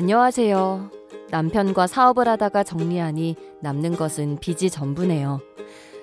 안녕하세요. 0.00 0.90
남편과 1.28 1.86
사업을 1.86 2.26
하다가 2.26 2.62
정리하니 2.62 3.36
남는 3.60 3.96
것은 3.96 4.38
빚이 4.40 4.70
전부네요. 4.70 5.40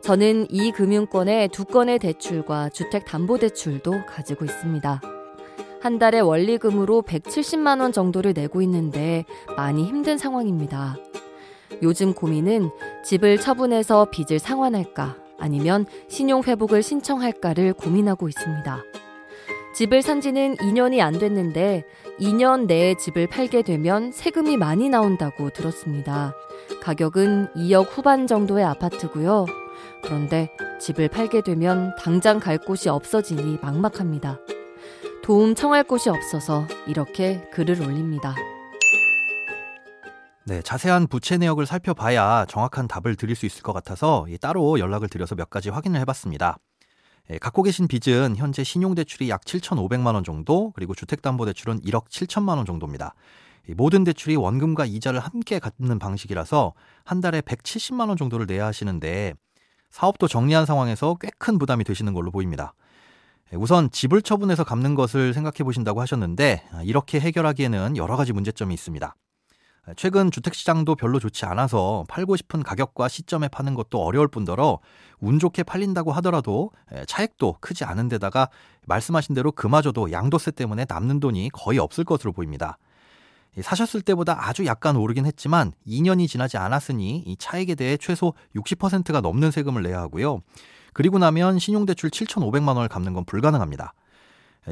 저는 0.00 0.46
이 0.48 0.72
금융권에 0.72 1.48
두 1.48 1.66
건의 1.66 1.98
대출과 1.98 2.70
주택담보대출도 2.70 4.06
가지고 4.06 4.46
있습니다. 4.46 5.02
한 5.82 5.98
달에 5.98 6.20
원리금으로 6.20 7.02
170만 7.02 7.82
원 7.82 7.92
정도를 7.92 8.32
내고 8.32 8.62
있는데 8.62 9.26
많이 9.58 9.84
힘든 9.84 10.16
상황입니다. 10.16 10.96
요즘 11.82 12.14
고민은 12.14 12.70
집을 13.04 13.38
처분해서 13.38 14.06
빚을 14.10 14.38
상환할까 14.38 15.18
아니면 15.38 15.84
신용회복을 16.08 16.82
신청할까를 16.82 17.74
고민하고 17.74 18.30
있습니다. 18.30 18.84
집을 19.82 20.00
산 20.00 20.20
지는 20.20 20.54
2년이 20.58 21.00
안 21.00 21.18
됐는데 21.18 21.82
2년 22.20 22.66
내에 22.66 22.94
집을 22.94 23.26
팔게 23.26 23.62
되면 23.62 24.12
세금이 24.12 24.56
많이 24.56 24.88
나온다고 24.88 25.50
들었습니다. 25.50 26.36
가격은 26.80 27.48
2억 27.56 27.88
후반 27.90 28.28
정도의 28.28 28.64
아파트고요. 28.64 29.44
그런데 30.04 30.54
집을 30.80 31.08
팔게 31.08 31.42
되면 31.42 31.96
당장 31.98 32.38
갈 32.38 32.58
곳이 32.58 32.90
없어지니 32.90 33.58
막막합니다. 33.60 34.38
도움 35.24 35.56
청할 35.56 35.82
곳이 35.82 36.10
없어서 36.10 36.64
이렇게 36.86 37.40
글을 37.50 37.82
올립니다. 37.82 38.36
네, 40.44 40.62
자세한 40.62 41.08
부채 41.08 41.38
내역을 41.38 41.66
살펴봐야 41.66 42.44
정확한 42.48 42.86
답을 42.86 43.16
드릴 43.16 43.34
수 43.34 43.46
있을 43.46 43.64
것 43.64 43.72
같아서 43.72 44.28
따로 44.40 44.78
연락을 44.78 45.08
드려서 45.08 45.34
몇 45.34 45.50
가지 45.50 45.70
확인을 45.70 45.98
해봤습니다. 46.02 46.58
예, 47.30 47.38
갖고 47.38 47.62
계신 47.62 47.86
빚은 47.88 48.36
현재 48.36 48.64
신용대출이 48.64 49.30
약 49.30 49.42
7,500만 49.44 50.14
원 50.14 50.24
정도, 50.24 50.72
그리고 50.74 50.94
주택담보대출은 50.94 51.80
1억 51.82 52.08
7천만 52.08 52.56
원 52.56 52.66
정도입니다. 52.66 53.14
모든 53.76 54.02
대출이 54.04 54.34
원금과 54.36 54.86
이자를 54.86 55.20
함께 55.20 55.58
갚는 55.60 55.98
방식이라서 56.00 56.72
한 57.04 57.20
달에 57.20 57.40
170만 57.42 58.08
원 58.08 58.16
정도를 58.16 58.46
내야 58.46 58.66
하시는데 58.66 59.34
사업도 59.90 60.26
정리한 60.26 60.66
상황에서 60.66 61.14
꽤 61.20 61.28
큰 61.38 61.58
부담이 61.58 61.84
되시는 61.84 62.12
걸로 62.12 62.30
보입니다. 62.32 62.74
예, 63.52 63.56
우선 63.56 63.90
집을 63.90 64.22
처분해서 64.22 64.64
갚는 64.64 64.94
것을 64.94 65.32
생각해 65.34 65.58
보신다고 65.64 66.00
하셨는데 66.00 66.64
아, 66.72 66.82
이렇게 66.82 67.20
해결하기에는 67.20 67.96
여러 67.96 68.16
가지 68.16 68.32
문제점이 68.32 68.74
있습니다. 68.74 69.14
최근 69.96 70.30
주택시장도 70.30 70.94
별로 70.94 71.18
좋지 71.18 71.44
않아서 71.44 72.04
팔고 72.08 72.36
싶은 72.36 72.62
가격과 72.62 73.08
시점에 73.08 73.48
파는 73.48 73.74
것도 73.74 74.00
어려울 74.00 74.28
뿐더러 74.28 74.78
운 75.20 75.38
좋게 75.40 75.64
팔린다고 75.64 76.12
하더라도 76.12 76.70
차액도 77.06 77.56
크지 77.60 77.84
않은 77.84 78.08
데다가 78.08 78.48
말씀하신 78.86 79.34
대로 79.34 79.50
그마저도 79.50 80.12
양도세 80.12 80.52
때문에 80.52 80.86
남는 80.88 81.18
돈이 81.18 81.50
거의 81.52 81.78
없을 81.78 82.04
것으로 82.04 82.32
보입니다. 82.32 82.78
사셨을 83.60 84.02
때보다 84.02 84.48
아주 84.48 84.64
약간 84.66 84.96
오르긴 84.96 85.26
했지만 85.26 85.72
2년이 85.86 86.28
지나지 86.28 86.56
않았으니 86.56 87.18
이 87.26 87.36
차액에 87.36 87.74
대해 87.74 87.96
최소 87.96 88.34
60%가 88.54 89.20
넘는 89.20 89.50
세금을 89.50 89.82
내야 89.82 90.00
하고요. 90.00 90.40
그리고 90.94 91.18
나면 91.18 91.58
신용대출 91.58 92.10
7,500만 92.10 92.68
원을 92.68 92.88
갚는 92.88 93.12
건 93.12 93.24
불가능합니다. 93.24 93.94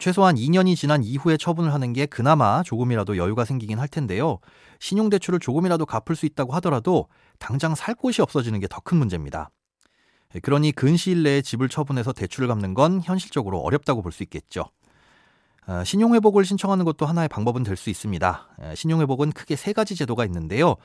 최소한 0.00 0.34
2년이 0.34 0.74
지난 0.76 1.02
이후에 1.04 1.36
처분을 1.36 1.72
하는 1.72 1.92
게 1.92 2.06
그나마 2.06 2.62
조금이라도 2.64 3.16
여유가 3.16 3.44
생기긴 3.44 3.78
할 3.78 3.86
텐데요. 3.88 4.38
신용대출을 4.80 5.38
조금이라도 5.38 5.86
갚을 5.86 6.16
수 6.16 6.26
있다고 6.26 6.52
하더라도 6.54 7.08
당장 7.38 7.74
살 7.74 7.94
곳이 7.94 8.20
없어지는 8.22 8.58
게 8.60 8.66
더 8.66 8.80
큰 8.80 8.98
문제입니다. 8.98 9.50
그러니 10.42 10.72
근시일 10.72 11.22
내에 11.22 11.40
집을 11.40 11.68
처분해서 11.68 12.12
대출을 12.12 12.48
갚는 12.48 12.74
건 12.74 13.00
현실적으로 13.02 13.60
어렵다고 13.60 14.02
볼 14.02 14.10
수 14.12 14.22
있겠죠. 14.24 14.64
어, 15.68 15.82
신용회복을 15.84 16.44
신청하는 16.44 16.84
것도 16.84 17.06
하나의 17.06 17.28
방법은 17.28 17.62
될 17.64 17.76
수 17.76 17.90
있습니다. 17.90 18.48
신용회복은 18.74 19.32
크게 19.32 19.56
세 19.56 19.72
가지 19.72 19.94
제도가 19.96 20.24
있는데요. 20.26 20.76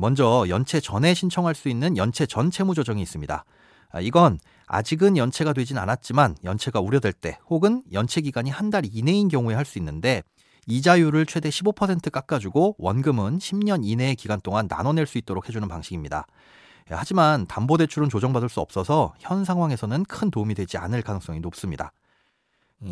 먼저 0.00 0.44
연체 0.48 0.80
전에 0.80 1.14
신청할 1.14 1.54
수 1.54 1.68
있는 1.68 1.96
연체 1.96 2.26
전 2.26 2.50
채무조정이 2.50 3.00
있습니다. 3.02 3.44
아, 3.90 4.00
이건 4.00 4.38
아직은 4.66 5.16
연체가 5.16 5.52
되진 5.52 5.78
않았지만 5.78 6.36
연체가 6.44 6.80
우려될 6.80 7.12
때 7.12 7.38
혹은 7.48 7.82
연체 7.92 8.20
기간이 8.20 8.50
한 8.50 8.70
달 8.70 8.84
이내인 8.84 9.28
경우에 9.28 9.54
할 9.54 9.64
수 9.64 9.78
있는데 9.78 10.22
이자율을 10.66 11.24
최대 11.26 11.48
15% 11.48 12.10
깎아주고 12.12 12.76
원금은 12.78 13.38
10년 13.38 13.80
이내의 13.84 14.16
기간 14.16 14.40
동안 14.42 14.66
나눠낼 14.68 15.06
수 15.06 15.16
있도록 15.16 15.48
해주는 15.48 15.66
방식입니다. 15.66 16.26
예, 16.90 16.94
하지만 16.94 17.46
담보대출은 17.46 18.10
조정받을 18.10 18.48
수 18.50 18.60
없어서 18.60 19.14
현 19.18 19.44
상황에서는 19.44 20.04
큰 20.04 20.30
도움이 20.30 20.54
되지 20.54 20.76
않을 20.78 21.00
가능성이 21.02 21.40
높습니다. 21.40 21.92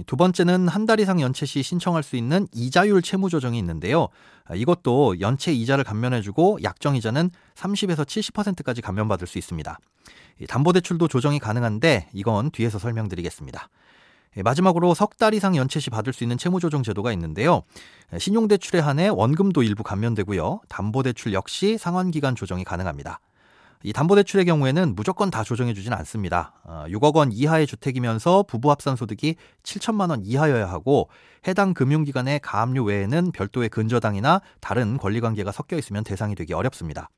두 0.06 0.16
번째는 0.16 0.66
한 0.68 0.86
달 0.86 0.98
이상 1.00 1.20
연체 1.20 1.46
시 1.46 1.62
신청할 1.62 2.02
수 2.02 2.16
있는 2.16 2.46
이자율 2.52 3.02
채무 3.02 3.28
조정이 3.30 3.58
있는데요. 3.58 4.08
아, 4.44 4.54
이것도 4.54 5.20
연체 5.20 5.52
이자를 5.52 5.84
감면해주고 5.84 6.58
약정 6.62 6.96
이자는 6.96 7.30
30에서 7.54 8.04
70%까지 8.04 8.82
감면받을 8.82 9.26
수 9.26 9.38
있습니다. 9.38 9.78
담보대출도 10.48 11.08
조정이 11.08 11.38
가능한데 11.38 12.08
이건 12.12 12.50
뒤에서 12.50 12.78
설명드리겠습니다. 12.78 13.68
예, 14.38 14.42
마지막으로 14.42 14.94
석 14.94 15.16
달 15.16 15.34
이상 15.34 15.56
연체 15.56 15.80
시 15.80 15.88
받을 15.90 16.12
수 16.12 16.24
있는 16.24 16.36
채무조정 16.36 16.82
제도가 16.82 17.12
있는데요. 17.12 17.62
예, 18.12 18.18
신용대출에 18.18 18.80
한해 18.80 19.08
원금도 19.08 19.62
일부 19.62 19.82
감면되고요. 19.82 20.60
담보대출 20.68 21.32
역시 21.32 21.78
상환기간 21.78 22.34
조정이 22.36 22.64
가능합니다. 22.64 23.20
이 23.82 23.92
담보대출의 23.92 24.44
경우에는 24.44 24.94
무조건 24.94 25.30
다 25.30 25.44
조정해주진 25.44 25.92
않습니다. 25.92 26.54
6억 26.88 27.16
어, 27.16 27.18
원 27.20 27.32
이하의 27.32 27.66
주택이면서 27.66 28.44
부부 28.44 28.70
합산 28.70 28.96
소득이 28.96 29.36
7천만 29.62 30.10
원 30.10 30.22
이하여야 30.24 30.68
하고 30.68 31.08
해당 31.46 31.74
금융기관의 31.74 32.40
가압류 32.40 32.84
외에는 32.84 33.32
별도의 33.32 33.68
근저당이나 33.68 34.40
다른 34.60 34.96
권리관계가 34.98 35.52
섞여 35.52 35.76
있으면 35.76 36.04
대상이 36.04 36.34
되기 36.34 36.54
어렵습니다. 36.54 37.08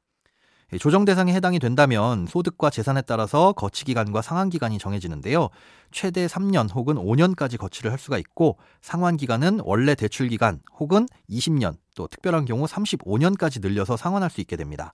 조정 0.79 1.07
대상에 1.07 1.33
해당이 1.33 1.61
된다면 1.61 2.27
소득과 2.27 2.69
재산에 2.69 3.01
따라서 3.01 3.53
거치 3.53 3.87
기간과 3.87 4.21
상환 4.21 4.51
기간이 4.51 4.79
정해지는데요. 4.79 5.49
최대 5.91 6.27
3년 6.27 6.75
혹은 6.75 6.97
5년까지 6.97 7.57
거치를 7.57 7.91
할 7.91 7.99
수가 7.99 8.19
있고 8.19 8.59
상환 8.83 9.17
기간은 9.17 9.61
원래 9.65 9.95
대출 9.95 10.29
기간 10.29 10.61
혹은 10.79 11.07
20년 11.31 11.77
또 11.95 12.07
특별한 12.07 12.45
경우 12.45 12.67
35년까지 12.67 13.63
늘려서 13.63 13.97
상환할 13.97 14.29
수 14.29 14.43
있게 14.43 14.57
됩니다. 14.57 14.93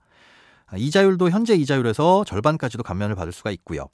이자율도 0.75 1.29
현재 1.29 1.55
이자율에서 1.55 2.23
절반까지도 2.25 2.83
감면을 2.83 3.15
받을 3.15 3.31
수가 3.31 3.51
있고요. 3.51 3.87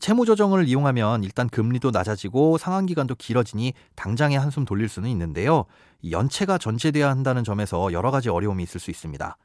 채무 0.00 0.26
조정을 0.26 0.66
이용하면 0.66 1.22
일단 1.22 1.48
금리도 1.48 1.90
낮아지고 1.92 2.58
상환 2.58 2.86
기간도 2.86 3.14
길어지니 3.14 3.74
당장에 3.94 4.36
한숨 4.36 4.64
돌릴 4.64 4.88
수는 4.88 5.08
있는데요. 5.10 5.66
연체가 6.10 6.58
전제돼야 6.58 7.08
한다는 7.08 7.44
점에서 7.44 7.92
여러 7.92 8.10
가지 8.10 8.28
어려움이 8.28 8.62
있을 8.64 8.80
수 8.80 8.90
있습니다. 8.90 9.36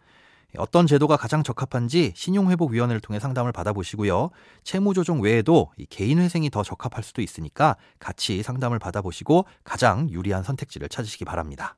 어떤 0.57 0.87
제도가 0.87 1.15
가장 1.15 1.43
적합한지 1.43 2.13
신용회복위원회를 2.15 3.01
통해 3.01 3.19
상담을 3.19 3.51
받아보시고요. 3.51 4.31
채무조정 4.63 5.21
외에도 5.21 5.71
개인회생이 5.89 6.49
더 6.49 6.63
적합할 6.63 7.03
수도 7.03 7.21
있으니까 7.21 7.75
같이 7.99 8.41
상담을 8.41 8.79
받아보시고 8.79 9.45
가장 9.63 10.09
유리한 10.09 10.41
선택지를 10.41 10.89
찾으시기 10.89 11.25
바랍니다. 11.25 11.77